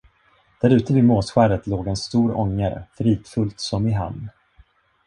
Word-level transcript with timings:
Därute 0.61 0.93
vid 0.93 1.03
Måsskäret 1.03 1.67
låg 1.67 1.87
en 1.87 1.95
stor 1.97 2.37
ångare, 2.37 2.83
fridfullt 2.97 3.59
som 3.59 3.87
i 3.87 3.91
hamn. 3.91 4.29